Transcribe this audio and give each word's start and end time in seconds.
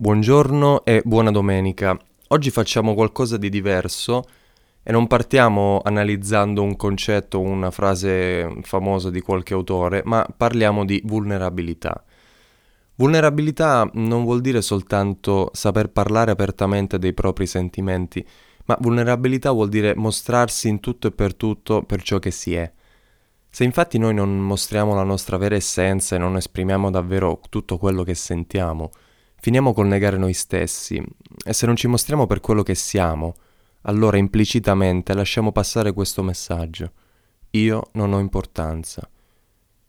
Buongiorno 0.00 0.84
e 0.84 1.02
buona 1.04 1.32
domenica. 1.32 1.98
Oggi 2.28 2.50
facciamo 2.50 2.94
qualcosa 2.94 3.36
di 3.36 3.48
diverso 3.48 4.22
e 4.84 4.92
non 4.92 5.08
partiamo 5.08 5.80
analizzando 5.82 6.62
un 6.62 6.76
concetto 6.76 7.38
o 7.38 7.40
una 7.40 7.72
frase 7.72 8.60
famosa 8.62 9.10
di 9.10 9.20
qualche 9.20 9.54
autore, 9.54 10.02
ma 10.04 10.24
parliamo 10.24 10.84
di 10.84 11.02
vulnerabilità. 11.04 12.04
Vulnerabilità 12.94 13.90
non 13.94 14.22
vuol 14.22 14.40
dire 14.40 14.62
soltanto 14.62 15.50
saper 15.52 15.90
parlare 15.90 16.30
apertamente 16.30 17.00
dei 17.00 17.12
propri 17.12 17.48
sentimenti, 17.48 18.24
ma 18.66 18.76
vulnerabilità 18.80 19.50
vuol 19.50 19.68
dire 19.68 19.96
mostrarsi 19.96 20.68
in 20.68 20.78
tutto 20.78 21.08
e 21.08 21.10
per 21.10 21.34
tutto 21.34 21.82
per 21.82 22.02
ciò 22.02 22.20
che 22.20 22.30
si 22.30 22.54
è. 22.54 22.72
Se 23.50 23.64
infatti 23.64 23.98
noi 23.98 24.14
non 24.14 24.38
mostriamo 24.38 24.94
la 24.94 25.02
nostra 25.02 25.36
vera 25.38 25.56
essenza 25.56 26.14
e 26.14 26.20
non 26.20 26.36
esprimiamo 26.36 26.88
davvero 26.88 27.40
tutto 27.50 27.78
quello 27.78 28.04
che 28.04 28.14
sentiamo, 28.14 28.92
finiamo 29.48 29.72
col 29.72 29.86
negare 29.86 30.18
noi 30.18 30.34
stessi 30.34 31.02
e 31.42 31.54
se 31.54 31.64
non 31.64 31.74
ci 31.74 31.86
mostriamo 31.86 32.26
per 32.26 32.40
quello 32.40 32.62
che 32.62 32.74
siamo, 32.74 33.34
allora 33.82 34.18
implicitamente 34.18 35.14
lasciamo 35.14 35.52
passare 35.52 35.94
questo 35.94 36.22
messaggio. 36.22 36.92
Io 37.52 37.88
non 37.92 38.12
ho 38.12 38.18
importanza. 38.18 39.08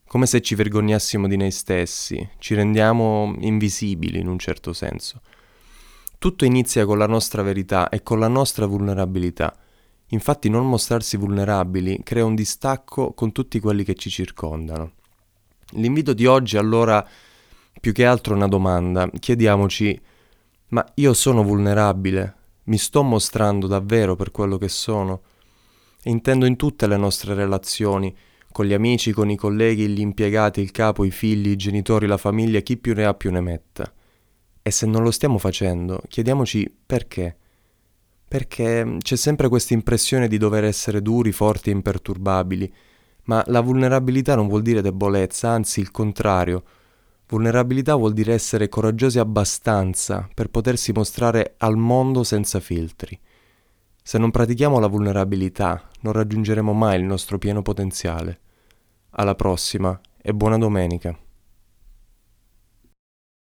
Come 0.08 0.28
se 0.28 0.40
ci 0.40 0.56
vergognassimo 0.56 1.28
di 1.28 1.36
noi 1.36 1.52
stessi, 1.52 2.26
ci 2.38 2.56
rendiamo 2.56 3.36
invisibili 3.40 4.22
in 4.22 4.30
un 4.30 4.40
certo 4.40 4.72
senso. 4.72 5.20
Tutto 6.18 6.46
inizia 6.46 6.86
con 6.86 6.98
la 6.98 7.08
nostra 7.08 7.42
verità 7.42 7.90
e 7.90 8.02
con 8.02 8.18
la 8.18 8.30
nostra 8.30 8.66
vulnerabilità. 8.66 9.54
Infatti 10.12 10.48
non 10.48 10.70
mostrarsi 10.70 11.18
vulnerabili 11.18 12.00
crea 12.02 12.24
un 12.24 12.34
distacco 12.34 13.12
con 13.12 13.34
tutti 13.34 13.60
quelli 13.60 13.84
che 13.84 13.96
ci 13.96 14.10
circondano. 14.10 14.94
L'invito 15.72 16.14
di 16.14 16.26
oggi 16.26 16.56
allora 16.56 17.06
è 17.06 17.29
più 17.80 17.94
che 17.94 18.06
altro 18.06 18.36
una 18.36 18.48
domanda. 18.48 19.10
Chiediamoci, 19.10 20.00
ma 20.70 20.86
io 20.96 21.14
sono 21.14 21.44
vulnerabile? 21.44 22.36
Mi 22.66 22.78
sto 22.78 23.02
mostrando 23.04 23.68
davvero 23.68 24.16
per 24.16 24.32
quello 24.32 24.58
che 24.58 24.68
sono? 24.68 25.22
Intendo 26.04 26.46
in 26.46 26.56
tutte 26.56 26.88
le 26.88 26.98
nostre 26.98 27.34
relazioni, 27.34 28.16
con 28.52 28.66
gli 28.66 28.74
amici, 28.74 29.12
con 29.12 29.30
i 29.30 29.36
colleghi, 29.36 29.88
gli 29.88 30.00
impiegati, 30.00 30.62
il 30.62 30.72
capo, 30.72 31.04
i 31.04 31.12
figli, 31.12 31.50
i 31.50 31.56
genitori, 31.56 32.06
la 32.06 32.18
famiglia, 32.18 32.60
chi 32.60 32.78
più 32.78 32.94
ne 32.94 33.06
ha 33.06 33.14
più 33.14 33.32
ne 33.32 33.42
metta. 33.42 33.92
E 34.62 34.72
se 34.72 34.86
non 34.86 35.02
lo 35.04 35.12
stiamo 35.12 35.38
facendo, 35.38 36.02
chiediamoci 36.08 36.72
perché. 36.86 37.36
Perché 38.28 38.98
c'è 39.00 39.16
sempre 39.16 39.48
questa 39.48 39.74
impressione 39.74 40.28
di 40.28 40.38
dover 40.38 40.64
essere 40.64 41.02
duri, 41.02 41.32
forti 41.32 41.70
e 41.70 41.74
imperturbabili, 41.74 42.72
ma 43.24 43.44
la 43.48 43.62
vulnerabilità 43.62 44.36
non 44.36 44.48
vuol 44.48 44.62
dire 44.62 44.82
debolezza, 44.82 45.50
anzi 45.50 45.80
il 45.80 45.90
contrario 45.90 46.64
Vulnerabilità 47.32 47.94
vuol 47.94 48.14
dire 48.14 48.34
essere 48.34 48.70
coraggiosi 48.70 49.20
abbastanza 49.20 50.28
per 50.34 50.50
potersi 50.50 50.92
mostrare 50.92 51.54
al 51.58 51.78
mondo 51.78 52.24
senza 52.24 52.60
filtri. 52.60 53.20
Se 54.02 54.18
non 54.18 54.32
pratichiamo 54.32 54.80
la 54.80 54.88
vulnerabilità, 54.88 55.90
non 56.02 56.14
raggiungeremo 56.14 56.74
mai 56.74 56.98
il 57.00 57.06
nostro 57.06 57.38
pieno 57.38 57.62
potenziale. 57.62 58.40
Alla 59.12 59.36
prossima 59.36 60.00
e 60.20 60.34
buona 60.34 60.58
domenica. 60.58 61.16